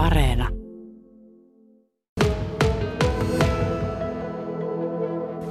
Areena. 0.00 0.48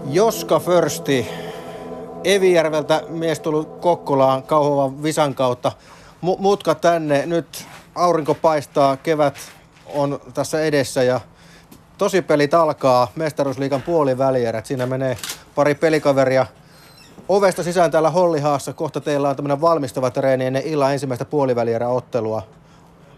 Joska 0.09 0.59
Försti 0.59 1.27
Evijärveltä 2.23 3.03
mies 3.09 3.39
tullut 3.39 3.79
Kokkolaan 3.79 4.43
kauhovan 4.43 5.03
visan 5.03 5.35
kautta. 5.35 5.71
M- 6.21 6.39
mutka 6.41 6.75
tänne, 6.75 7.25
nyt 7.25 7.65
aurinko 7.95 8.33
paistaa, 8.33 8.97
kevät 8.97 9.35
on 9.93 10.19
tässä 10.33 10.61
edessä 10.61 11.03
ja 11.03 11.19
tosi 11.97 12.21
pelit 12.21 12.53
alkaa 12.53 13.07
mestaruusliikan 13.15 13.81
puolivälierät. 13.81 14.65
Siinä 14.65 14.85
menee 14.85 15.17
pari 15.55 15.75
pelikaveria 15.75 16.45
ovesta 17.29 17.63
sisään 17.63 17.91
täällä 17.91 18.09
Hollihaassa. 18.09 18.73
Kohta 18.73 19.01
teillä 19.01 19.29
on 19.29 19.35
tämmöinen 19.35 19.61
valmistava 19.61 20.11
treeni 20.11 20.45
ennen 20.45 20.63
illan 20.63 20.93
ensimmäistä 20.93 21.25
puolivälierä 21.25 21.87
ottelua. 21.87 22.58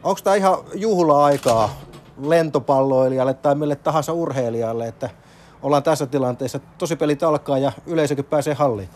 Onko 0.04 0.22
tämä 0.24 0.36
ihan 0.36 0.58
juhla-aikaa 0.76 1.82
lentopalloilijalle 2.22 3.34
tai 3.34 3.56
mille 3.56 3.76
tahansa 3.76 4.14
urheilijalle, 4.14 4.88
että 4.88 5.10
ollaan 5.62 5.84
tässä 5.84 6.06
tilanteessa. 6.06 6.60
Tosi 6.78 6.96
pelit 6.96 7.24
alkaa 7.24 7.58
ja 7.58 7.72
yleisökin 7.88 8.26
pääsee 8.26 8.54
halliin. 8.54 8.90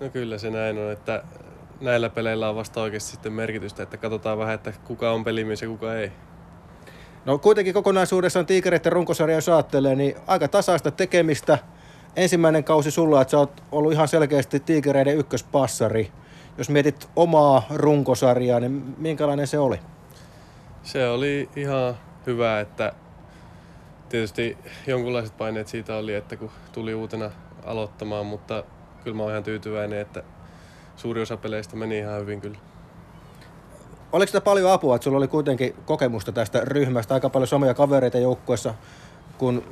No 0.00 0.08
kyllä 0.08 0.38
se 0.38 0.50
näin 0.50 0.78
on, 0.78 0.92
että 0.92 1.22
näillä 1.80 2.08
peleillä 2.08 2.48
on 2.48 2.56
vasta 2.56 2.80
oikeasti 2.80 3.10
sitten 3.10 3.32
merkitystä, 3.32 3.82
että 3.82 3.96
katsotaan 3.96 4.38
vähän, 4.38 4.54
että 4.54 4.72
kuka 4.84 5.12
on 5.12 5.24
pelimies 5.24 5.62
ja 5.62 5.68
kuka 5.68 5.94
ei. 5.94 6.12
No 7.24 7.38
kuitenkin 7.38 7.74
kokonaisuudessaan 7.74 8.46
tiikereiden 8.46 8.92
runkosarja, 8.92 9.36
jos 9.36 9.48
ajattelee, 9.48 9.94
niin 9.94 10.16
aika 10.26 10.48
tasaista 10.48 10.90
tekemistä. 10.90 11.58
Ensimmäinen 12.16 12.64
kausi 12.64 12.90
sulla, 12.90 13.22
että 13.22 13.30
sä 13.30 13.38
oot 13.38 13.62
ollut 13.72 13.92
ihan 13.92 14.08
selkeästi 14.08 14.60
tiikereiden 14.60 15.16
ykköspassari. 15.16 16.12
Jos 16.58 16.68
mietit 16.70 17.08
omaa 17.16 17.62
runkosarjaa, 17.74 18.60
niin 18.60 18.94
minkälainen 18.98 19.46
se 19.46 19.58
oli? 19.58 19.80
Se 20.82 21.08
oli 21.08 21.48
ihan 21.56 21.94
hyvä, 22.26 22.60
että 22.60 22.92
tietysti 24.08 24.58
jonkunlaiset 24.86 25.36
paineet 25.36 25.68
siitä 25.68 25.96
oli, 25.96 26.14
että 26.14 26.36
kun 26.36 26.50
tuli 26.72 26.94
uutena 26.94 27.30
aloittamaan, 27.64 28.26
mutta 28.26 28.64
kyllä 29.04 29.16
mä 29.16 29.22
oon 29.22 29.32
ihan 29.32 29.42
tyytyväinen, 29.42 30.00
että 30.00 30.22
suuri 30.96 31.22
osa 31.22 31.36
peleistä 31.36 31.76
meni 31.76 31.98
ihan 31.98 32.20
hyvin 32.20 32.40
kyllä. 32.40 32.58
Oliko 34.12 34.26
sitä 34.26 34.40
paljon 34.40 34.72
apua, 34.72 34.94
että 34.94 35.04
sulla 35.04 35.18
oli 35.18 35.28
kuitenkin 35.28 35.74
kokemusta 35.84 36.32
tästä 36.32 36.60
ryhmästä, 36.64 37.14
aika 37.14 37.30
paljon 37.30 37.48
samoja 37.48 37.74
kavereita 37.74 38.18
joukkueessa 38.18 38.74
kuin, 39.38 39.64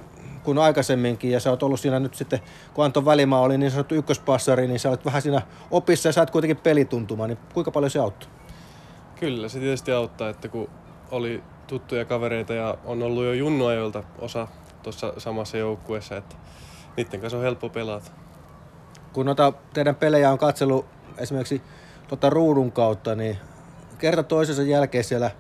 kuin 0.44 0.58
aikaisemminkin, 0.58 1.30
ja 1.30 1.40
sä 1.40 1.50
oot 1.50 1.62
ollut 1.62 1.80
siinä 1.80 2.00
nyt 2.00 2.14
sitten, 2.14 2.40
kun 2.74 2.84
Anton 2.84 3.04
Välimaa 3.04 3.40
oli 3.40 3.58
niin 3.58 3.70
sanottu 3.70 3.94
ykköspassari, 3.94 4.66
niin 4.66 4.80
sä 4.80 4.88
olet 4.88 5.04
vähän 5.04 5.22
siinä 5.22 5.42
opissa 5.70 6.08
ja 6.08 6.12
sä 6.12 6.20
oot 6.20 6.30
kuitenkin 6.30 6.56
pelituntuma, 6.56 7.26
niin 7.26 7.38
kuinka 7.54 7.70
paljon 7.70 7.90
se 7.90 7.98
auttoi? 7.98 8.30
Kyllä, 9.20 9.48
se 9.48 9.58
tietysti 9.58 9.92
auttaa, 9.92 10.28
että 10.28 10.48
kun 10.48 10.70
oli 11.10 11.42
tuttuja 11.66 12.04
kavereita 12.04 12.54
ja 12.54 12.78
on 12.84 13.02
ollut 13.02 13.24
jo 13.24 13.32
junnuajoilta 13.32 14.02
osa 14.18 14.48
tuossa 14.82 15.12
samassa 15.18 15.56
joukkueessa, 15.56 16.16
että 16.16 16.36
niiden 16.96 17.20
kanssa 17.20 17.36
on 17.36 17.44
helppo 17.44 17.68
pelata. 17.68 18.10
Kun 19.12 19.26
noita 19.26 19.52
teidän 19.74 19.94
pelejä 19.94 20.30
on 20.30 20.38
katsellut 20.38 20.86
esimerkiksi 21.18 21.62
tota 22.08 22.30
ruudun 22.30 22.72
kautta, 22.72 23.14
niin 23.14 23.38
kerta 23.98 24.22
toisensa 24.22 24.62
jälkeen 24.62 25.04
siellä 25.04 25.30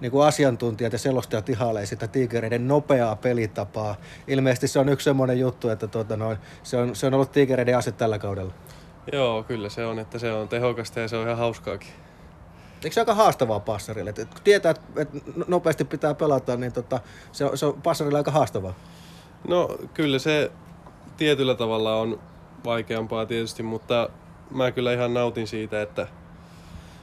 niin 0.00 0.12
kuin 0.12 0.26
asiantuntijat 0.26 0.92
ja 0.92 0.98
selostajat 0.98 1.48
ihailee 1.48 1.86
sitä 1.86 2.08
tiikereiden 2.08 2.68
nopeaa 2.68 3.16
pelitapaa. 3.16 3.96
Ilmeisesti 4.26 4.68
se 4.68 4.78
on 4.78 4.88
yksi 4.88 5.04
semmoinen 5.04 5.40
juttu, 5.40 5.68
että 5.68 5.86
tuota 5.86 6.16
noin, 6.16 6.38
se, 6.62 6.76
on, 6.76 6.96
se 6.96 7.06
on 7.06 7.14
ollut 7.14 7.32
tiikereiden 7.32 7.78
ase 7.78 7.92
tällä 7.92 8.18
kaudella. 8.18 8.52
Joo, 9.12 9.42
kyllä 9.42 9.68
se 9.68 9.86
on, 9.86 9.98
että 9.98 10.18
se 10.18 10.32
on 10.32 10.48
tehokasta 10.48 11.00
ja 11.00 11.08
se 11.08 11.16
on 11.16 11.24
ihan 11.24 11.38
hauskaakin. 11.38 11.90
Eikö 12.84 12.94
se 12.94 13.00
aika 13.00 13.14
haastavaa 13.14 13.60
passarille? 13.60 14.10
Et 14.10 14.16
kun 14.16 14.40
tietää, 14.44 14.74
että 14.96 15.18
nopeasti 15.48 15.84
pitää 15.84 16.14
pelata, 16.14 16.56
niin 16.56 16.72
tota, 16.72 17.00
se, 17.32 17.44
on, 17.44 17.58
se 17.58 17.66
on 17.66 17.82
passarille 17.82 18.18
aika 18.18 18.30
haastavaa. 18.30 18.74
No 19.48 19.68
kyllä 19.94 20.18
se 20.18 20.50
tietyllä 21.16 21.54
tavalla 21.54 21.96
on 21.96 22.20
vaikeampaa 22.64 23.26
tietysti, 23.26 23.62
mutta 23.62 24.10
mä 24.50 24.70
kyllä 24.72 24.92
ihan 24.92 25.14
nautin 25.14 25.46
siitä, 25.46 25.82
että 25.82 26.06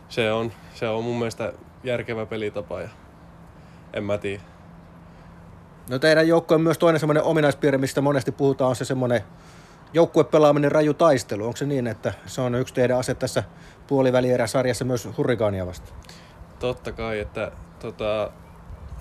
se 0.09 0.31
on, 0.31 0.52
se 0.74 0.88
on 0.88 1.03
mun 1.03 1.18
mielestä 1.18 1.53
järkevä 1.84 2.25
pelitapa 2.25 2.81
ja 2.81 2.90
en 3.94 4.03
mä 4.03 4.18
tiedä. 4.18 4.42
No 5.90 6.00
teidän 6.00 6.28
joukko 6.28 6.56
on 6.56 6.62
myös 6.62 6.78
toinen 6.78 7.00
semmoinen 7.00 7.24
ominaispiirre, 7.24 7.78
mistä 7.78 8.02
monesti 8.02 8.31
puhutaan, 8.31 8.69
on 8.69 8.75
se 8.75 8.86
semmoinen 8.86 9.22
joukkuepelaaminen 9.94 10.72
raju 10.72 10.94
taistelu. 10.94 11.46
Onko 11.46 11.57
se 11.57 11.66
niin, 11.66 11.88
että 11.88 12.13
se 12.25 12.41
on 12.41 12.56
yksi 12.56 12.73
teidän 12.73 12.97
ase 12.97 13.16
tässä 13.16 13.44
puolivälierä-sarjassa 13.88 14.85
myös 14.85 15.09
hurrikaania 15.18 15.66
vasta? 15.66 15.94
Totta 16.59 16.91
kai, 16.91 17.19
että 17.19 17.51
tota, 17.79 18.31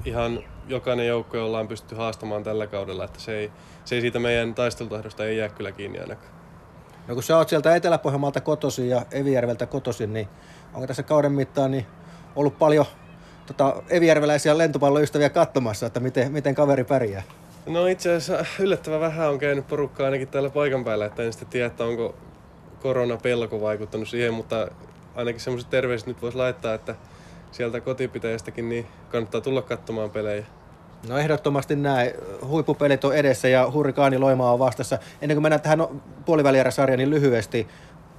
ihan 0.04 0.44
jokainen 0.68 1.06
joukko 1.06 1.44
ollaan 1.44 1.68
pystytty 1.68 1.94
haastamaan 1.94 2.42
tällä 2.42 2.66
kaudella, 2.66 3.04
että 3.04 3.20
se 3.20 3.38
ei, 3.38 3.52
se 3.84 3.94
ei 3.94 4.00
siitä 4.00 4.18
meidän 4.18 4.54
taistelutahdosta 4.54 5.24
ei 5.24 5.38
jää 5.38 5.48
kyllä 5.48 5.72
kiinni 5.72 5.98
ainakaan. 5.98 6.34
No 7.08 7.14
kun 7.14 7.22
sä 7.22 7.36
oot 7.36 7.48
sieltä 7.48 7.76
Etelä-Pohjanmaalta 7.76 8.40
kotoisin 8.40 8.88
ja 8.88 9.06
Evijärveltä 9.10 9.66
kotoisin, 9.66 10.12
niin 10.12 10.28
onko 10.74 10.86
tässä 10.86 11.02
kauden 11.02 11.32
mittaan 11.32 11.70
niin 11.70 11.86
ollut 12.36 12.58
paljon 12.58 12.86
tota, 13.46 13.82
evijärveläisiä 13.88 14.58
lentopalloystäviä 14.58 15.30
katsomassa, 15.30 15.86
että 15.86 16.00
miten, 16.00 16.32
miten 16.32 16.54
kaveri 16.54 16.84
pärjää? 16.84 17.22
No 17.66 17.86
itse 17.86 18.14
asiassa 18.14 18.44
yllättävän 18.60 19.00
vähän 19.00 19.30
on 19.30 19.38
käynyt 19.38 19.68
porukkaa 19.68 20.04
ainakin 20.04 20.28
täällä 20.28 20.50
paikan 20.50 20.84
päällä, 20.84 21.06
että 21.06 21.22
en 21.22 21.32
sitten 21.32 21.48
tiedä, 21.48 21.66
että 21.66 21.84
onko 21.84 22.14
koronapelko 22.82 23.60
vaikuttanut 23.60 24.08
siihen, 24.08 24.34
mutta 24.34 24.68
ainakin 25.14 25.40
semmoiset 25.40 25.70
terveiset 25.70 26.08
nyt 26.08 26.22
voisi 26.22 26.36
laittaa, 26.38 26.74
että 26.74 26.94
sieltä 27.52 27.80
kotipitäjästäkin 27.80 28.68
niin 28.68 28.86
kannattaa 29.08 29.40
tulla 29.40 29.62
katsomaan 29.62 30.10
pelejä. 30.10 30.44
No 31.08 31.18
ehdottomasti 31.18 31.76
näin. 31.76 32.12
Huippupelit 32.46 33.04
on 33.04 33.16
edessä 33.16 33.48
ja 33.48 33.70
Hurrikaani 33.72 34.18
Loimaa 34.18 34.52
on 34.52 34.58
vastassa. 34.58 34.98
Ennen 35.22 35.36
kuin 35.36 35.42
mennään 35.42 35.60
tähän 35.60 35.86
puolivälierä-sarjaan, 36.24 36.98
niin 36.98 37.10
lyhyesti. 37.10 37.68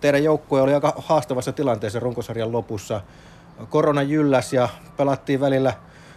Teidän 0.02 0.24
joukkue 0.24 0.62
oli 0.62 0.74
aika 0.74 0.94
haastavassa 0.98 1.52
tilanteessa 1.52 2.00
runkosarjan 2.00 2.52
lopussa. 2.52 3.02
Korona 3.70 4.02
jylläs 4.02 4.54
ja 4.54 4.70
pelattiin 4.98 5.40
välillä, 5.40 5.74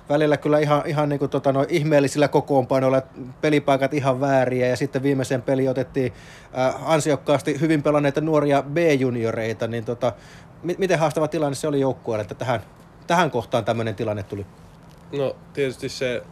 välillä 0.08 0.36
kyllä 0.36 0.58
ihan, 0.58 0.82
ihan 0.86 1.08
niin 1.08 1.18
kuin 1.18 1.30
tota, 1.30 1.52
no, 1.52 1.66
ihmeellisillä 1.68 2.28
kokoonpanoilla, 2.28 3.02
pelipaikat 3.40 3.94
ihan 3.94 4.20
vääriä 4.20 4.66
ja 4.66 4.76
sitten 4.76 5.02
viimeisen 5.02 5.42
peli 5.42 5.68
otettiin 5.68 6.12
äh, 6.58 6.90
ansiokkaasti 6.90 7.60
hyvin 7.60 7.82
pelanneita 7.82 8.20
nuoria 8.20 8.62
B-junioreita, 8.62 9.66
niin 9.66 9.84
tota, 9.84 10.12
m- 10.62 10.78
miten 10.78 10.98
haastava 10.98 11.28
tilanne 11.28 11.54
se 11.54 11.68
oli 11.68 11.80
joukkueelle, 11.80 12.22
että 12.22 12.34
tähän, 12.34 12.60
tähän 13.06 13.30
kohtaan 13.30 13.64
tämmöinen 13.64 13.94
tilanne 13.94 14.22
tuli? 14.22 14.46
No 15.12 15.36
tietysti 15.52 15.88
se 15.88 16.22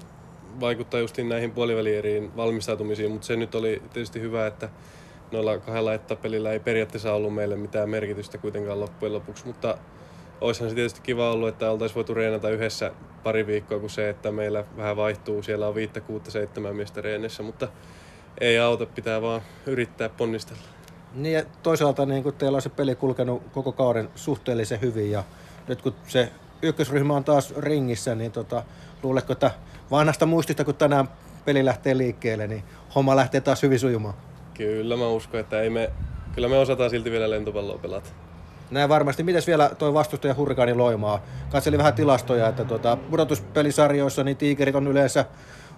vaikuttaa 0.61 1.01
justiin 1.01 1.29
näihin 1.29 1.51
puolivälieriin 1.51 2.37
valmistautumisiin, 2.37 3.11
mutta 3.11 3.27
se 3.27 3.37
nyt 3.37 3.55
oli 3.55 3.83
tietysti 3.93 4.21
hyvä, 4.21 4.47
että 4.47 4.69
noilla 5.33 5.59
kahdella 5.59 5.95
ettäpelillä 5.95 6.53
ei 6.53 6.61
periaatteessa 6.61 7.13
ollut 7.13 7.35
meille 7.35 7.57
mitään 7.57 7.91
merkitystä 7.91 8.39
kuitenkaan 8.39 8.81
loppujen 8.81 9.13
lopuksi, 9.13 9.47
mutta 9.47 9.79
olisihan 10.41 10.71
se 10.71 10.75
tietysti 10.75 11.01
kiva 11.01 11.31
ollut, 11.31 11.49
että 11.49 11.71
oltaisiin 11.71 11.95
voitu 11.95 12.15
reenata 12.15 12.51
yhdessä 12.51 12.93
pari 13.23 13.47
viikkoa 13.47 13.79
kuin 13.79 13.91
se, 13.91 14.09
että 14.09 14.33
meillä 14.33 14.65
vähän 14.77 14.97
vaihtuu. 14.97 15.43
Siellä 15.43 15.69
on 15.69 15.75
viittä, 15.75 16.01
kuutta, 16.01 16.31
seitsemän 16.31 16.77
miestä 16.77 17.01
reenissä, 17.01 17.43
mutta 17.43 17.69
ei 18.41 18.59
auta, 18.59 18.87
pitää 18.87 19.23
vaan 19.23 19.41
yrittää 19.67 20.09
ponnistella. 20.09 20.63
Niin 21.15 21.35
ja 21.35 21.43
toisaalta 21.63 22.07
niin 22.07 22.23
kun 22.23 22.33
teillä 22.33 22.57
on 22.57 22.63
se 22.63 22.69
peli 22.69 22.95
kulkenut 22.95 23.43
koko 23.53 23.73
kauden 23.73 24.09
suhteellisen 24.15 24.81
hyvin 24.81 25.11
ja 25.11 25.25
nyt 25.69 25.83
kun 25.83 25.95
se 26.07 26.33
ykkösryhmä 26.63 27.17
on 27.17 27.25
taas 27.25 27.55
ringissä, 27.57 28.15
niin 28.15 28.33
tota, 28.33 28.63
luuletko, 29.03 29.33
että 29.33 29.51
vanhasta 29.91 30.27
muistista, 30.27 30.65
kun 30.65 30.75
tänään 30.75 31.09
peli 31.45 31.65
lähtee 31.65 31.97
liikkeelle, 31.99 32.47
niin 32.47 32.65
homma 32.95 33.17
lähtee 33.17 33.41
taas 33.41 33.63
hyvin 33.63 33.79
sujumaan? 33.79 34.15
Kyllä 34.55 34.97
mä 34.97 35.09
uskon, 35.09 35.41
että 35.41 35.61
ei 35.61 35.71
me, 35.71 35.91
kyllä 36.35 36.49
me 36.49 36.59
osataan 36.59 36.91
silti 36.91 37.11
vielä 37.11 37.31
lentopalloa 37.31 37.79
pelata. 37.79 38.11
Näin 38.71 38.89
varmasti. 38.89 39.23
Mites 39.23 39.47
vielä 39.47 39.71
tuo 39.79 39.95
vastustaja 39.95 40.35
Hurrikaani 40.35 40.75
Loimaa? 40.75 41.23
Katselin 41.51 41.79
vähän 41.79 41.95
tilastoja, 41.95 42.49
että 42.49 42.65
tuota, 42.65 42.97
pudotuspelisarjoissa 43.11 44.25
niin 44.25 44.37
tiikerit 44.37 44.75
on 44.75 44.87
yleensä 44.87 45.25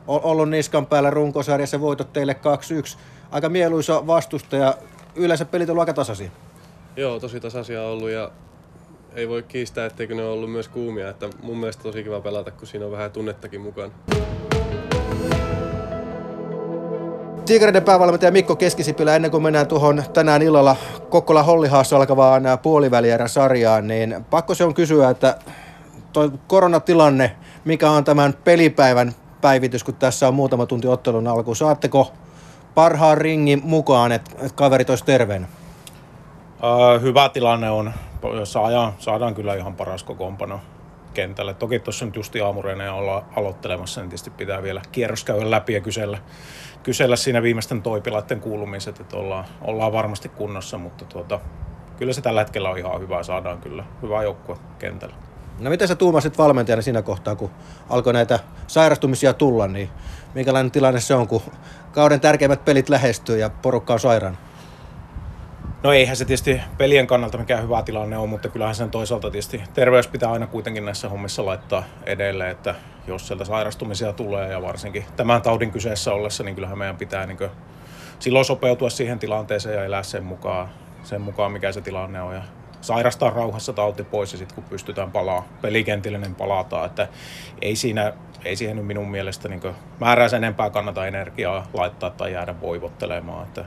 ollut 0.06 0.50
niskan 0.50 0.86
päällä 0.86 1.10
runkosarjassa 1.10 1.80
voitot 1.80 2.12
teille 2.12 2.36
2-1. 2.94 2.98
Aika 3.30 3.48
mieluisa 3.48 4.06
vastustaja. 4.06 4.74
Yleensä 5.16 5.44
pelit 5.44 5.70
on 5.70 5.78
aika 5.78 5.94
tasaisia. 5.94 6.30
Joo, 6.96 7.20
tosi 7.20 7.40
tasaisia 7.40 7.82
ollut 7.82 8.10
ja 8.10 8.30
ei 9.14 9.28
voi 9.28 9.42
kiistää, 9.42 9.86
etteikö 9.86 10.14
ne 10.14 10.22
ole 10.22 10.30
ollut 10.32 10.52
myös 10.52 10.68
kuumia. 10.68 11.08
Että 11.08 11.28
mun 11.42 11.58
mielestä 11.58 11.82
tosi 11.82 12.02
kiva 12.02 12.20
pelata, 12.20 12.50
kun 12.50 12.66
siinä 12.66 12.86
on 12.86 12.92
vähän 12.92 13.10
tunnettakin 13.12 13.60
mukana. 13.60 13.92
Tiikereiden 17.48 17.84
päävalmentaja 17.84 18.30
Mikko 18.30 18.56
Keskisipilä, 18.56 19.16
ennen 19.16 19.30
kuin 19.30 19.42
mennään 19.42 19.66
tuohon 19.66 20.02
tänään 20.12 20.42
illalla 20.42 20.76
Kokkola 21.08 21.42
Hollihaassa 21.42 21.96
alkavaan 21.96 22.42
puolivälierä-sarjaan, 22.62 23.86
niin 23.86 24.24
pakko 24.30 24.54
se 24.54 24.64
on 24.64 24.74
kysyä, 24.74 25.10
että 25.10 25.38
tuo 26.12 26.30
koronatilanne, 26.46 27.36
mikä 27.64 27.90
on 27.90 28.04
tämän 28.04 28.34
pelipäivän 28.44 29.12
päivitys, 29.40 29.84
kun 29.84 29.94
tässä 29.94 30.28
on 30.28 30.34
muutama 30.34 30.66
tunti 30.66 30.88
ottelun 30.88 31.26
alku. 31.28 31.54
Saatteko 31.54 32.12
parhaan 32.74 33.18
ringin 33.18 33.60
mukaan, 33.64 34.12
että, 34.12 34.30
kaverit 34.54 34.90
olisi 34.90 35.04
terveenä? 35.04 35.46
Öö, 36.64 36.98
hyvä 36.98 37.28
tilanne 37.28 37.70
on. 37.70 37.92
Saadaan, 38.44 38.92
saadaan 38.98 39.34
kyllä 39.34 39.54
ihan 39.54 39.74
paras 39.74 40.02
kokoonpano 40.02 40.60
kentälle. 41.14 41.54
Toki 41.54 41.78
tuossa 41.78 42.04
nyt 42.04 42.16
justi 42.16 42.40
aamureeneen 42.40 42.92
olla 42.92 43.24
aloittelemassa, 43.36 44.00
niin 44.00 44.08
tietysti 44.08 44.30
pitää 44.30 44.62
vielä 44.62 44.82
kierros 44.92 45.24
käydä 45.24 45.50
läpi 45.50 45.72
ja 45.72 45.80
kysellä, 45.80 46.18
kysellä 46.82 47.16
siinä 47.16 47.42
viimeisten 47.42 47.82
toipilaiden 47.82 48.40
kuulumiset, 48.40 49.00
että 49.00 49.16
ollaan, 49.16 49.44
ollaan 49.60 49.92
varmasti 49.92 50.28
kunnossa, 50.28 50.78
mutta 50.78 51.04
tuota, 51.04 51.40
kyllä 51.96 52.12
se 52.12 52.20
tällä 52.20 52.40
hetkellä 52.40 52.70
on 52.70 52.78
ihan 52.78 53.00
hyvä, 53.00 53.22
saadaan 53.22 53.58
kyllä 53.58 53.84
hyvä 54.02 54.22
joukkue 54.22 54.56
kentällä. 54.78 55.14
No 55.58 55.70
miten 55.70 55.88
sä 55.88 55.94
tuumasit 55.94 56.38
valmentajana 56.38 56.82
siinä 56.82 57.02
kohtaa, 57.02 57.36
kun 57.36 57.50
alkoi 57.88 58.12
näitä 58.12 58.38
sairastumisia 58.66 59.34
tulla, 59.34 59.68
niin 59.68 59.90
minkälainen 60.34 60.70
tilanne 60.70 61.00
se 61.00 61.14
on, 61.14 61.28
kun 61.28 61.42
kauden 61.92 62.20
tärkeimmät 62.20 62.64
pelit 62.64 62.88
lähestyy 62.88 63.38
ja 63.38 63.50
porukka 63.50 63.92
on 63.92 64.00
sairaan? 64.00 64.38
No 65.82 65.92
eihän 65.92 66.16
se 66.16 66.24
tietysti 66.24 66.60
pelien 66.78 67.06
kannalta 67.06 67.38
mikään 67.38 67.62
hyvä 67.62 67.82
tilanne 67.82 68.18
on, 68.18 68.28
mutta 68.28 68.48
kyllähän 68.48 68.74
sen 68.74 68.90
toisaalta 68.90 69.30
tietysti 69.30 69.62
terveys 69.74 70.08
pitää 70.08 70.32
aina 70.32 70.46
kuitenkin 70.46 70.84
näissä 70.84 71.08
hommissa 71.08 71.46
laittaa 71.46 71.84
edelleen, 72.06 72.50
että 72.50 72.74
jos 73.06 73.26
sieltä 73.26 73.44
sairastumisia 73.44 74.12
tulee 74.12 74.52
ja 74.52 74.62
varsinkin 74.62 75.04
tämän 75.16 75.42
taudin 75.42 75.70
kyseessä 75.70 76.12
ollessa, 76.12 76.44
niin 76.44 76.54
kyllähän 76.54 76.78
meidän 76.78 76.96
pitää 76.96 77.26
niin 77.26 77.38
silloin 78.18 78.44
sopeutua 78.44 78.90
siihen 78.90 79.18
tilanteeseen 79.18 79.76
ja 79.76 79.84
elää 79.84 80.02
sen 80.02 80.24
mukaan, 80.24 80.68
sen 81.02 81.20
mukaan, 81.20 81.52
mikä 81.52 81.72
se 81.72 81.80
tilanne 81.80 82.22
on. 82.22 82.34
Ja 82.34 82.42
sairastaa 82.80 83.30
rauhassa 83.30 83.72
tauti 83.72 84.04
pois 84.04 84.32
ja 84.32 84.38
sitten 84.38 84.54
kun 84.54 84.64
pystytään 84.64 85.12
palaa 85.12 85.48
pelikentille, 85.62 86.18
niin 86.18 86.34
palataan. 86.34 86.86
Että 86.86 87.08
ei, 87.62 87.76
siinä, 87.76 88.12
ei 88.44 88.56
siihen 88.56 88.76
nyt 88.76 88.86
minun 88.86 89.10
mielestä 89.10 89.48
niin 89.48 89.60
määräisi 90.00 90.36
enempää 90.36 90.70
kannata 90.70 91.06
energiaa 91.06 91.66
laittaa 91.74 92.10
tai 92.10 92.32
jäädä 92.32 92.60
voivottelemaan. 92.60 93.46
Että 93.46 93.64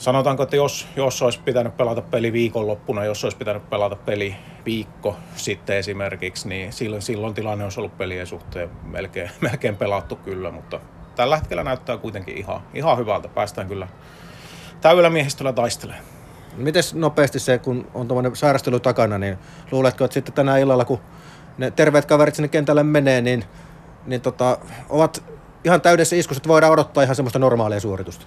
sanotaanko, 0.00 0.42
että 0.42 0.56
jos, 0.56 0.86
jos 0.96 1.22
olisi 1.22 1.40
pitänyt 1.44 1.76
pelata 1.76 2.02
peli 2.02 2.32
viikonloppuna, 2.32 3.04
jos 3.04 3.24
olisi 3.24 3.36
pitänyt 3.36 3.70
pelata 3.70 3.96
peli 3.96 4.36
viikko 4.66 5.16
sitten 5.36 5.76
esimerkiksi, 5.76 6.48
niin 6.48 6.72
silloin, 6.72 7.02
silloin 7.02 7.34
tilanne 7.34 7.64
olisi 7.64 7.80
ollut 7.80 7.98
pelien 7.98 8.26
suhteen 8.26 8.70
melkein, 8.82 9.30
melkein 9.50 9.76
pelattu 9.76 10.16
kyllä, 10.16 10.50
mutta 10.50 10.80
tällä 11.16 11.36
hetkellä 11.36 11.64
näyttää 11.64 11.96
kuitenkin 11.96 12.38
ihan, 12.38 12.60
ihan 12.74 12.98
hyvältä. 12.98 13.28
Päästään 13.28 13.68
kyllä 13.68 13.88
täydellä 14.80 15.10
miehistöllä 15.10 15.52
taistelemaan. 15.52 16.04
Miten 16.56 16.82
nopeasti 16.94 17.38
se, 17.38 17.58
kun 17.58 17.86
on 17.94 18.08
tuommoinen 18.08 18.36
sairastelu 18.36 18.80
takana, 18.80 19.18
niin 19.18 19.38
luuletko, 19.70 20.04
että 20.04 20.14
sitten 20.14 20.34
tänä 20.34 20.58
illalla, 20.58 20.84
kun 20.84 21.00
ne 21.58 21.70
terveet 21.70 22.06
kaverit 22.06 22.34
sinne 22.34 22.48
kentälle 22.48 22.82
menee, 22.82 23.20
niin, 23.20 23.44
niin 24.06 24.20
tota, 24.20 24.58
ovat 24.88 25.24
ihan 25.64 25.80
täydessä 25.80 26.16
iskussa, 26.16 26.38
että 26.38 26.48
voidaan 26.48 26.72
odottaa 26.72 27.02
ihan 27.02 27.16
semmoista 27.16 27.38
normaalia 27.38 27.80
suoritusta? 27.80 28.26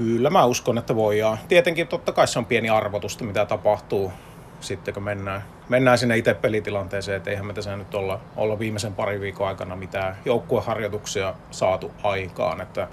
Kyllä 0.00 0.30
mä 0.30 0.44
uskon, 0.44 0.78
että 0.78 0.96
voidaan. 0.96 1.38
Tietenkin 1.48 1.88
totta 1.88 2.12
kai 2.12 2.28
se 2.28 2.38
on 2.38 2.46
pieni 2.46 2.70
arvotusta, 2.70 3.24
mitä 3.24 3.46
tapahtuu 3.46 4.12
sitten, 4.60 4.94
kun 4.94 5.02
mennään, 5.02 5.42
mennään 5.68 5.98
sinne 5.98 6.16
itse 6.16 6.34
pelitilanteeseen, 6.34 7.16
että 7.16 7.30
eihän 7.30 7.46
me 7.46 7.52
tässä 7.52 7.76
nyt 7.76 7.94
olla, 7.94 8.20
olla 8.36 8.58
viimeisen 8.58 8.94
pari 8.94 9.20
viikon 9.20 9.48
aikana 9.48 9.76
mitään 9.76 10.16
joukkueharjoituksia 10.24 11.34
saatu 11.50 11.90
aikaan, 12.02 12.60
että 12.60 12.88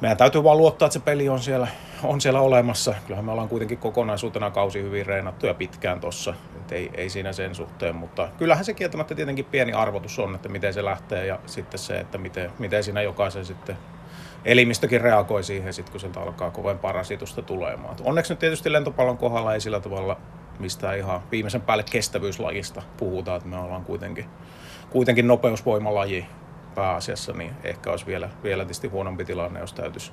meidän 0.00 0.16
täytyy 0.16 0.44
vaan 0.44 0.58
luottaa, 0.58 0.86
että 0.86 0.98
se 0.98 1.04
peli 1.04 1.28
on 1.28 1.40
siellä, 1.40 1.68
on 2.02 2.20
siellä 2.20 2.40
olemassa. 2.40 2.94
Kyllähän 3.06 3.24
me 3.24 3.32
ollaan 3.32 3.48
kuitenkin 3.48 3.78
kokonaisuutena 3.78 4.50
kausi 4.50 4.82
hyvin 4.82 5.06
reenattu 5.06 5.46
ja 5.46 5.54
pitkään 5.54 6.00
tossa. 6.00 6.34
ei, 6.70 6.90
ei 6.94 7.10
siinä 7.10 7.32
sen 7.32 7.54
suhteen, 7.54 7.96
mutta 7.96 8.28
kyllähän 8.38 8.64
se 8.64 8.74
kieltämättä 8.74 9.14
tietenkin 9.14 9.44
pieni 9.44 9.72
arvotus 9.72 10.18
on, 10.18 10.34
että 10.34 10.48
miten 10.48 10.74
se 10.74 10.84
lähtee 10.84 11.26
ja 11.26 11.38
sitten 11.46 11.78
se, 11.78 11.98
että 11.98 12.18
miten, 12.18 12.50
miten 12.58 12.84
siinä 12.84 13.02
jokaisen 13.02 13.44
sitten 13.44 13.76
elimistökin 14.44 15.00
reagoi 15.00 15.44
siihen, 15.44 15.72
sit, 15.72 15.90
kun 15.90 16.00
sieltä 16.00 16.20
alkaa 16.20 16.50
kovempaa 16.50 16.92
rasitusta 16.92 17.42
tulemaan. 17.42 17.96
Onneksi 18.04 18.32
nyt 18.32 18.38
tietysti 18.38 18.72
lentopallon 18.72 19.18
kohdalla 19.18 19.54
ei 19.54 19.60
sillä 19.60 19.80
tavalla 19.80 20.16
mistä 20.58 20.94
ihan 20.94 21.22
viimeisen 21.30 21.60
päälle 21.60 21.84
kestävyyslajista 21.90 22.82
puhutaan, 22.96 23.36
että 23.36 23.48
me 23.48 23.56
ollaan 23.56 23.84
kuitenkin, 23.84 24.24
kuitenkin 24.90 25.26
nopeusvoimalaji 25.26 26.26
pääasiassa, 26.74 27.32
niin 27.32 27.50
ehkä 27.64 27.90
olisi 27.90 28.06
vielä, 28.06 28.30
vielä 28.42 28.64
tietysti 28.64 28.88
huonompi 28.88 29.24
tilanne, 29.24 29.60
jos 29.60 29.72
täytyisi 29.72 30.12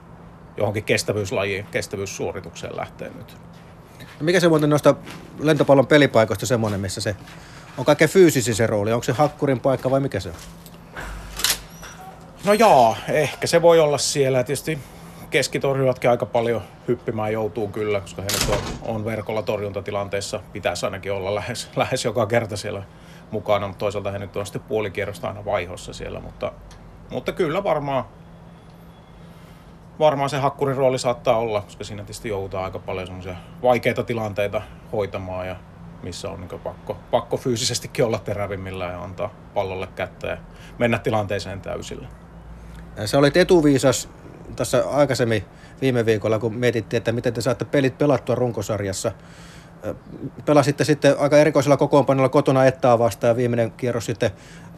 johonkin 0.58 0.84
kestävyyslajiin, 0.84 1.66
kestävyyssuoritukseen 1.72 2.78
lähteä 2.78 3.10
nyt. 3.10 3.38
No 4.00 4.26
mikä 4.26 4.40
se 4.40 4.50
muuten 4.50 4.70
noista 4.70 4.96
lentopallon 5.40 5.88
pelipaikoista 5.88 6.46
semmoinen, 6.46 6.80
missä 6.80 7.02
se 7.02 7.16
on 7.78 7.86
kaikkein 7.86 8.10
fyysisin 8.10 8.56
se 8.56 8.68
rooli? 8.68 8.94
Onko 8.94 9.04
se 9.04 9.12
hakkurin 9.12 9.60
paikka 9.60 9.92
vai 9.92 10.00
mikä 10.00 10.20
se 10.20 10.30
on? 10.30 10.36
No 12.46 12.54
joo, 12.54 12.96
ehkä 13.08 13.48
se 13.48 13.62
voi 13.62 13.80
olla 13.80 13.98
siellä. 13.98 14.44
Tietysti 14.44 14.80
keskitorjuvatkin 15.30 16.10
aika 16.10 16.26
paljon 16.26 16.62
hyppimään 16.88 17.34
joutuu 17.34 17.68
kyllä, 17.68 18.02
koska 18.02 18.22
he 18.22 18.28
nyt 18.28 18.50
on, 18.50 18.96
on 18.96 19.06
verkolla 19.06 19.42
torjuntatilanteessa. 19.42 20.40
Pitäisi 20.54 20.86
ainakin 20.86 21.12
olla 21.12 21.36
lähes, 21.36 21.70
lähes 21.76 22.06
joka 22.06 22.26
kerta 22.26 22.58
siellä 22.58 22.84
mukana, 23.32 23.68
mutta 23.68 23.80
toisaalta 23.80 24.12
he 24.12 24.20
nyt 24.20 24.38
on 24.38 24.46
sitten 24.46 24.62
puolikierrosta 24.62 25.28
aina 25.28 25.46
vaihossa 25.46 25.94
siellä, 25.94 26.20
mutta, 26.20 26.52
mutta 27.10 27.32
kyllä 27.32 27.64
varmaan, 27.64 28.04
varmaan 30.00 30.30
se 30.30 30.38
hakkurin 30.38 30.78
rooli 30.78 31.00
saattaa 31.00 31.38
olla, 31.38 31.62
koska 31.62 31.84
siinä 31.84 32.04
tietysti 32.04 32.30
joudutaan 32.30 32.64
aika 32.64 32.80
paljon 32.80 33.08
semmoisia 33.08 33.36
vaikeita 33.62 34.04
tilanteita 34.04 34.62
hoitamaan 34.92 35.48
ja 35.48 35.56
missä 36.04 36.30
on 36.30 36.42
niin 36.42 36.62
pakko, 36.64 36.98
pakko 37.12 37.38
fyysisestikin 37.38 38.06
olla 38.06 38.20
terävimmillä 38.20 38.86
ja 38.86 39.04
antaa 39.04 39.30
pallolle 39.54 39.88
kättä 39.88 40.28
ja 40.28 40.38
mennä 40.78 41.00
tilanteeseen 41.00 41.62
täysillä. 41.62 42.08
Se 43.06 43.18
oli 43.18 43.32
etuviisas 43.36 44.10
tässä 44.56 44.90
aikaisemmin 44.90 45.46
viime 45.82 46.06
viikolla, 46.06 46.40
kun 46.40 46.56
mietittiin, 46.56 46.98
että 46.98 47.12
miten 47.12 47.34
te 47.34 47.42
saatte 47.42 47.66
pelit 47.66 47.98
pelattua 47.98 48.36
runkosarjassa. 48.36 49.12
Pelasitte 50.46 50.84
sitten 50.84 51.16
aika 51.20 51.38
erikoisella 51.38 51.78
kokoonpanolla 51.78 52.30
kotona 52.30 52.66
Ettaa 52.66 53.00
vastaan 53.00 53.30
ja 53.30 53.36
viimeinen 53.36 53.72
kierros 53.72 54.06
sitten 54.06 54.32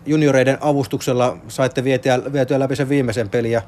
junioreiden 0.06 0.58
avustuksella 0.62 1.38
saitte 1.48 1.84
vietyä, 1.84 2.20
vietyä 2.34 2.60
läpi 2.60 2.76
sen 2.76 2.90
viimeisen 2.90 3.30
pelin. 3.30 3.52
Ja 3.52 3.62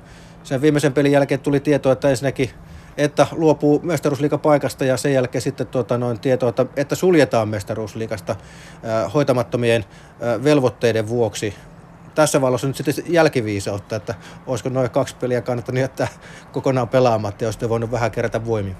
sen 0.43 0.61
viimeisen 0.61 0.93
pelin 0.93 1.11
jälkeen 1.11 1.39
tuli 1.39 1.59
tieto, 1.59 1.91
että 1.91 2.09
ensinnäkin 2.09 2.49
että 2.97 3.27
luopuu 3.31 3.79
mestaruusliikapaikasta 3.83 4.85
ja 4.85 4.97
sen 4.97 5.13
jälkeen 5.13 5.41
sitten 5.41 5.67
tuota, 5.67 5.97
noin 5.97 6.19
tieto, 6.19 6.47
että, 6.47 6.65
että 6.75 6.95
suljetaan 6.95 7.49
mestaruusliikasta 7.49 8.35
hoitamattomien 9.13 9.85
velvoitteiden 10.43 11.07
vuoksi 11.07 11.53
tässä 12.15 12.41
valossa 12.41 12.67
nyt 12.67 12.75
sitten 12.75 13.03
jälkiviisautta, 13.07 13.95
että 13.95 14.15
olisiko 14.47 14.69
noin 14.69 14.89
kaksi 14.89 15.15
peliä 15.15 15.41
kannattanut 15.41 15.81
jättää 15.81 16.07
kokonaan 16.51 16.89
pelaamatta 16.89 17.43
ja 17.43 17.47
olisitte 17.47 17.69
voinut 17.69 17.91
vähän 17.91 18.11
kerätä 18.11 18.45
voimia? 18.45 18.75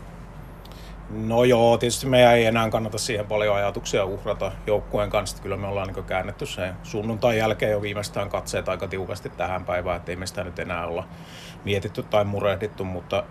No 1.10 1.44
joo, 1.44 1.78
tietysti 1.78 2.06
meidän 2.06 2.34
ei 2.34 2.46
enää 2.46 2.70
kannata 2.70 2.98
siihen 2.98 3.26
paljon 3.26 3.56
ajatuksia 3.56 4.06
uhrata 4.06 4.52
joukkueen 4.68 5.10
kanssa. 5.10 5.44
Kyllä 5.44 5.58
me 5.58 5.68
ollaan 5.68 5.88
niin 5.88 6.06
käännetty 6.06 6.46
sen 6.46 6.74
sunnuntain 6.84 7.38
jälkeen 7.38 7.72
jo 7.72 7.82
viimeistään 7.82 8.30
katseet 8.30 8.70
aika 8.70 8.88
tiukasti 8.88 9.30
tähän 9.30 9.66
päivään, 9.66 9.98
ettei 9.98 10.16
me 10.16 10.26
sitä 10.26 10.44
nyt 10.44 10.60
enää 10.60 10.88
olla 10.88 11.08
mietitty 11.66 12.04
tai 12.04 12.26
murehdittu, 12.26 12.84
mutta 12.84 13.24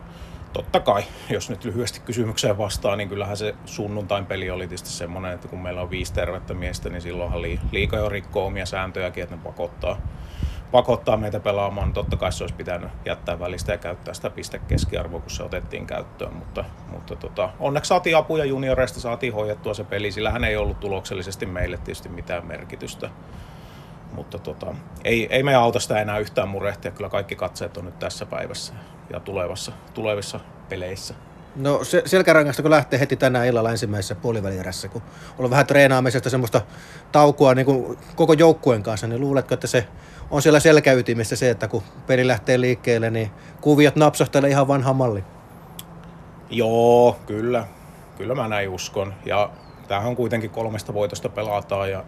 totta 0.53 0.81
kai, 0.81 1.03
jos 1.31 1.51
nyt 1.51 1.65
lyhyesti 1.65 2.01
kysymykseen 2.01 2.59
vastaa, 2.59 2.97
niin 2.97 3.09
kyllähän 3.09 3.37
se 3.37 3.55
sunnuntain 3.65 4.27
peli 4.27 4.51
oli 4.51 4.69
tietysti 4.69 4.89
semmoinen, 4.89 5.33
että 5.33 5.49
kun 5.49 5.63
meillä 5.63 5.83
on 5.83 5.91
viisi 5.91 6.13
tervettä 6.13 6.55
miestä, 6.55 6.89
niin 6.89 7.03
silloinhan 7.03 7.43
liika 7.73 7.97
jo 7.97 8.09
rikkoo 8.09 8.47
omia 8.47 8.67
sääntöjäkin, 8.67 9.23
että 9.23 9.37
ne 9.37 9.43
pakottaa, 9.45 10.01
pakottaa 10.73 11.17
meitä 11.17 11.41
pelaamaan. 11.41 11.87
Niin 11.89 11.95
totta 11.95 12.17
kai 12.17 12.33
se 12.33 12.45
olisi 12.45 12.55
pitänyt 12.55 12.91
jättää 13.05 13.41
välistä 13.41 13.73
ja 13.73 13.79
käyttää 13.79 14.15
sitä 14.15 14.31
pistekeskiarvoa, 14.31 15.21
kun 15.21 15.31
se 15.31 15.43
otettiin 15.43 15.87
käyttöön. 15.87 16.35
Mutta, 16.35 16.65
mutta 16.93 17.17
tota, 17.17 17.51
onneksi 17.61 17.89
saatiin 17.89 18.17
apuja 18.17 18.45
junioreista, 18.45 19.01
saatiin 19.01 19.35
hoidettua 19.35 19.75
se 19.75 19.85
peli. 19.85 20.13
Sillähän 20.13 20.45
ei 20.45 20.57
ollut 20.57 20.81
tuloksellisesti 20.81 21.47
meille 21.47 21.77
tietysti 21.77 22.09
mitään 22.09 22.47
merkitystä. 22.47 23.11
Mutta 24.12 24.38
tota, 24.38 24.75
ei, 25.04 25.26
ei 25.31 25.42
me 25.42 25.54
auta 25.54 25.81
sitä 25.81 26.00
enää 26.00 26.19
yhtään 26.19 26.49
murehtia. 26.49 26.90
Kyllä 26.90 27.11
kaikki 27.11 27.37
katseet 27.37 27.76
on 27.76 27.85
nyt 27.85 27.99
tässä 27.99 28.26
päivässä 28.26 28.75
ja 29.11 29.21
tulevassa, 29.21 29.73
tulevissa 29.95 30.40
peleissä. 30.69 31.14
No 31.57 31.85
se, 31.85 32.02
selkärangasta 32.07 32.62
kun 32.62 32.71
lähtee 32.71 33.00
heti 33.00 33.16
tänään 33.16 33.47
illalla 33.47 33.71
ensimmäisessä 33.71 34.14
puolivälierässä, 34.14 34.88
kun 34.88 35.02
on 35.38 35.50
vähän 35.50 35.66
treenaamisesta 35.66 36.31
semmoista 36.31 36.61
taukoa 37.12 37.54
niin 37.54 37.66
kuin 37.66 37.99
koko 38.16 38.33
joukkueen 38.33 38.83
kanssa, 38.83 39.07
niin 39.07 39.21
luuletko, 39.21 39.54
että 39.54 39.66
se 39.66 39.87
on 40.31 40.42
siellä 40.42 40.61
selkäytimessä 40.61 41.37
se, 41.37 41.50
että 41.50 41.69
kun 41.69 41.83
peli 42.07 42.26
lähtee 42.26 42.61
liikkeelle, 42.61 43.11
niin 43.11 43.31
kuviot 43.61 43.97
napsahtelee 43.97 44.50
ihan 44.50 44.69
vanha 44.69 44.92
malli? 44.92 45.25
Joo, 46.50 47.16
kyllä. 47.26 47.64
Kyllä 48.16 48.35
mä 48.35 48.49
näin 48.49 48.69
uskon. 48.69 49.14
Ja 49.26 49.50
tämähän 49.88 50.09
on 50.09 50.16
kuitenkin 50.16 50.50
kolmesta 50.50 50.95
voitosta 50.95 51.28
pelataan 51.28 51.90
ja 51.90 52.04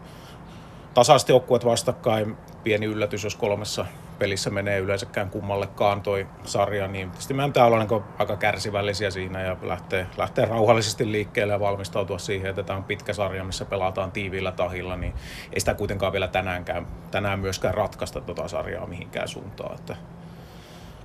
tasaisesti 0.95 1.33
joukkueet 1.33 1.65
vastakkain. 1.65 2.37
Pieni 2.65 2.87
yllätys, 2.87 3.25
jos 3.25 3.37
kolmessa 3.37 3.87
pelissä 4.19 4.51
menee 4.51 4.79
yleensäkään 4.79 5.31
kummallekaan 5.31 6.03
toi 6.03 6.27
sarja, 6.45 6.89
niin 6.89 7.11
tietysti 7.11 7.35
meidän 7.35 7.51
pitää 7.51 7.67
olla 7.67 7.79
niin 7.79 8.03
aika 8.19 8.37
kärsivällisiä 8.37 9.11
siinä 9.11 9.43
ja 9.43 9.57
lähteä, 9.63 10.07
lähteä 10.17 10.45
rauhallisesti 10.45 11.13
liikkeelle 11.13 11.53
ja 11.53 11.61
valmistautua 11.61 12.19
siihen, 12.19 12.51
että 12.51 12.63
tämä 12.63 12.77
on 12.77 12.85
pitkä 12.85 13.13
sarja, 13.13 13.45
missä 13.45 13.65
pelataan 13.65 14.13
tiiviillä 14.13 14.53
tahilla, 14.53 14.97
niin 14.97 15.15
ei 15.53 15.61
sitä 15.61 15.75
kuitenkaan 15.75 16.13
vielä 16.13 16.29
tänäänkään, 16.29 16.87
tänään 17.11 17.41
myöskään 17.41 17.75
ratkaista 17.75 18.21
tuota 18.21 18.49
sarjaa 18.49 18.87
mihinkään 18.87 19.29
suuntaan. 19.29 19.75
Että 19.75 19.97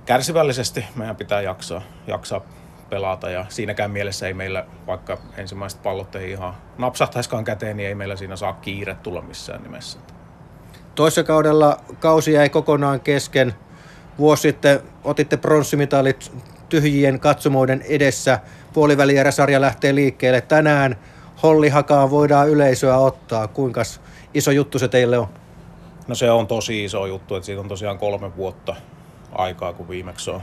kärsivällisesti 0.06 0.84
meidän 0.94 1.16
pitää 1.16 1.40
jaksaa, 1.40 1.82
jaksaa 2.06 2.40
pelata 2.90 3.30
ja 3.30 3.46
siinäkään 3.48 3.90
mielessä 3.90 4.26
ei 4.26 4.34
meillä, 4.34 4.66
vaikka 4.86 5.18
ensimmäiset 5.36 5.82
pallot 5.82 6.14
ei 6.16 6.30
ihan 6.30 6.54
napsahtaiskaan 6.78 7.44
käteen, 7.44 7.76
niin 7.76 7.88
ei 7.88 7.94
meillä 7.94 8.16
siinä 8.16 8.36
saa 8.36 8.52
kiire 8.52 8.94
tulla 9.02 9.22
missään 9.22 9.62
nimessä. 9.62 9.98
Toissa 10.94 11.24
kaudella 11.24 11.76
kausi 12.00 12.32
jäi 12.32 12.48
kokonaan 12.48 13.00
kesken. 13.00 13.54
Vuosi 14.18 14.42
sitten 14.42 14.80
otitte 15.04 15.36
pronssimitalit 15.36 16.32
tyhjien 16.68 17.20
katsomoiden 17.20 17.82
edessä. 17.88 18.38
Puolivälierä-sarja 18.72 19.60
lähtee 19.60 19.94
liikkeelle. 19.94 20.40
Tänään 20.40 20.96
Hollihakaan 21.42 22.10
voidaan 22.10 22.48
yleisöä 22.48 22.96
ottaa. 22.96 23.48
Kuinka 23.48 23.82
iso 24.34 24.50
juttu 24.50 24.78
se 24.78 24.88
teille 24.88 25.18
on? 25.18 25.28
No 26.08 26.14
se 26.14 26.30
on 26.30 26.46
tosi 26.46 26.84
iso 26.84 27.06
juttu, 27.06 27.34
että 27.34 27.46
siitä 27.46 27.60
on 27.60 27.68
tosiaan 27.68 27.98
kolme 27.98 28.36
vuotta 28.36 28.76
aikaa, 29.32 29.72
kun 29.72 29.88
viimeksi 29.88 30.30
on 30.30 30.42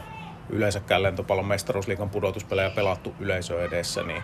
yleensäkään 0.50 1.04
lentopallon 1.04 1.46
mestaruusliikan 1.46 2.10
pudotuspelejä 2.10 2.70
pelattu 2.70 3.16
yleisö 3.20 3.64
edessä, 3.64 4.04
niin 4.04 4.24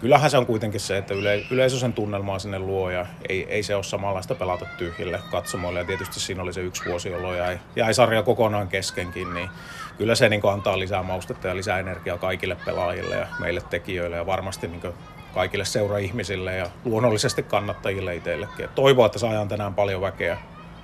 kyllähän 0.00 0.30
se 0.30 0.38
on 0.38 0.46
kuitenkin 0.46 0.80
se, 0.80 0.98
että 0.98 1.14
yle, 1.14 1.42
yleisö 1.50 1.78
sen 1.78 1.92
tunnelmaa 1.92 2.38
sinne 2.38 2.58
luo 2.58 2.90
ja 2.90 3.06
ei, 3.28 3.46
ei 3.48 3.62
se 3.62 3.74
ole 3.74 3.82
samanlaista 3.82 4.34
pelata 4.34 4.66
tyhjille 4.78 5.20
katsomoille. 5.30 5.78
Ja 5.78 5.84
tietysti 5.84 6.20
siinä 6.20 6.42
oli 6.42 6.52
se 6.52 6.60
yksi 6.60 6.84
vuosi, 6.86 7.08
jolloin 7.08 7.38
jäi, 7.38 7.58
jäi 7.76 7.94
sarja 7.94 8.22
kokonaan 8.22 8.68
keskenkin, 8.68 9.34
niin 9.34 9.50
kyllä 9.98 10.14
se 10.14 10.28
niin 10.28 10.40
antaa 10.52 10.78
lisää 10.78 11.02
maustetta 11.02 11.48
ja 11.48 11.56
lisää 11.56 11.78
energiaa 11.78 12.18
kaikille 12.18 12.56
pelaajille 12.64 13.16
ja 13.16 13.26
meille 13.38 13.62
tekijöille 13.70 14.16
ja 14.16 14.26
varmasti 14.26 14.68
niin 14.68 14.94
kaikille 15.34 15.64
seuraihmisille 15.64 16.56
ja 16.56 16.66
luonnollisesti 16.84 17.42
kannattajille 17.42 18.16
itsellekin. 18.16 18.68
Toivoa, 18.74 19.06
että 19.06 19.18
saadaan 19.18 19.48
tänään 19.48 19.74
paljon 19.74 20.00
väkeä 20.00 20.38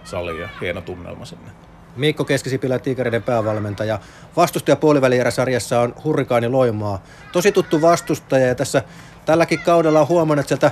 saliin 0.05 0.41
ja 0.41 0.49
hieno 0.61 0.81
tunnelma 0.81 1.25
sinne. 1.25 1.66
Mikko 1.97 2.25
Keskisipilä, 2.25 2.79
Tiikereiden 2.79 3.23
päävalmentaja. 3.23 3.99
Vastustaja 4.37 4.77
puolivälieräsarjassa 4.77 5.81
on 5.81 5.95
Hurrikaani 6.05 6.49
Loimaa. 6.49 7.03
Tosi 7.33 7.53
tuttu 7.53 7.83
vastustaja 7.83 8.47
ja 8.47 8.55
tässä 8.55 8.83
tälläkin 9.25 9.59
kaudella 9.59 10.01
on 10.01 10.09
huomannut, 10.09 10.45
että 10.45 10.49
sieltä 10.49 10.71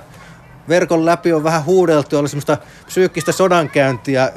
verkon 0.68 1.06
läpi 1.06 1.32
on 1.32 1.44
vähän 1.44 1.64
huudeltu, 1.64 2.18
oli 2.18 2.28
semmoista 2.28 2.56
psyykkistä 2.86 3.32
sodankäyntiä, 3.32 4.32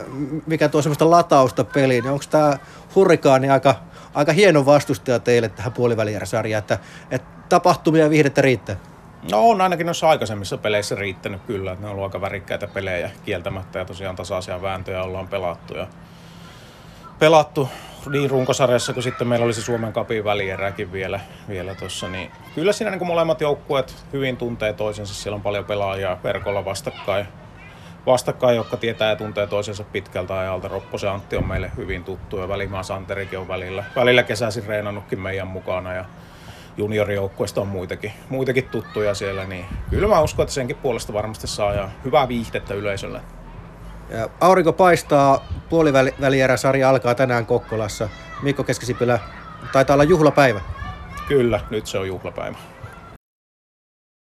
mikä 0.46 0.70
tuo 0.70 0.82
semmoista 0.82 1.10
latausta 1.10 1.64
peliin. 1.64 2.08
Onko 2.08 2.26
tämä 2.30 2.58
Hurrikaani 2.96 3.50
aika, 3.50 3.76
aika 4.14 4.32
hieno 4.32 4.66
vastustaja 4.66 5.20
teille 5.20 5.50
tähän 5.50 5.74
puolivälieräsarjaan, 5.74 6.60
että, 6.60 6.80
että 7.12 7.28
tapahtumia 7.50 8.04
ja 8.04 8.10
viihdettä 8.10 8.42
riittää? 8.42 8.76
No 9.32 9.50
on 9.50 9.62
ainakin 9.62 9.86
noissa 9.86 10.10
aikaisemmissa 10.10 10.58
peleissä 10.58 10.96
riittänyt 10.96 11.42
kyllä, 11.48 11.72
että 11.72 11.84
ne 11.84 11.88
on 11.88 11.92
ollut 11.92 12.06
aika 12.06 12.22
värikkäitä 12.22 12.68
pelejä 12.68 13.12
kieltämättä 13.26 13.80
ja 13.80 13.86
tosiaan 13.86 14.16
tasaisia 14.16 14.62
vääntöjä 14.62 15.04
ollaan 15.04 15.28
pelattu. 15.28 15.74
Ja 15.74 15.88
pelattu 17.20 17.70
niin 18.10 18.30
runkosarjassa 18.30 18.94
kuin 18.94 19.04
sitten 19.04 19.28
meillä 19.28 19.46
oli 19.46 19.54
se 19.54 19.62
Suomen 19.62 19.94
kapin 19.94 20.24
välieräkin 20.24 20.92
vielä, 20.92 21.20
vielä 21.48 21.76
tuossa, 21.76 22.08
niin 22.08 22.32
kyllä 22.56 22.74
siinä 22.74 22.92
niin 22.92 23.00
kuin 23.00 23.08
molemmat 23.08 23.42
joukkueet 23.42 23.96
hyvin 24.14 24.38
tuntee 24.38 24.74
toisensa. 24.74 25.14
Siellä 25.14 25.36
on 25.36 25.42
paljon 25.42 25.66
pelaajia 25.66 26.18
verkolla 26.24 26.66
vastakkain, 26.66 27.28
vastakkain, 28.06 28.56
jotka 28.56 28.78
tietää 28.78 29.10
ja 29.10 29.16
tuntee 29.16 29.48
toisensa 29.48 29.84
pitkältä 29.84 30.40
ajalta. 30.40 30.68
Ropposen 30.68 31.12
Antti 31.12 31.38
on 31.38 31.48
meille 31.48 31.72
hyvin 31.78 32.04
tuttu 32.04 32.38
ja 32.38 32.48
Välimaa 32.48 32.84
Santerikin 32.84 33.40
on 33.40 33.48
välillä, 33.48 33.84
välillä 33.96 34.24
kesäisin 34.24 34.66
reenannutkin 34.66 35.20
meidän 35.20 35.48
mukana 35.48 35.94
ja 35.94 36.06
juniorijoukkueesta 36.78 37.62
on 37.62 37.68
muitakin, 37.68 38.14
muitakin 38.30 38.70
tuttuja 38.70 39.14
siellä, 39.14 39.46
niin 39.46 39.66
kyllä 39.90 40.08
mä 40.08 40.22
uskon, 40.22 40.44
että 40.44 40.54
senkin 40.54 40.76
puolesta 40.76 41.14
varmasti 41.14 41.48
saa 41.48 41.74
ja 41.74 41.90
hyvää 42.06 42.28
viihdettä 42.28 42.74
yleisölle. 42.74 43.22
Ja 44.10 44.30
aurinko 44.42 44.74
paistaa, 44.74 45.46
puolivälierä-sarja 45.70 46.90
alkaa 46.90 47.16
tänään 47.16 47.46
Kokkolassa. 47.46 48.10
Mikko 48.42 48.64
Keskisipilä, 48.64 49.20
taitaa 49.72 49.94
olla 49.94 50.04
juhlapäivä. 50.04 50.62
Kyllä, 51.28 51.60
nyt 51.70 51.88
se 51.88 51.98
on 51.98 52.08
juhlapäivä. 52.08 52.58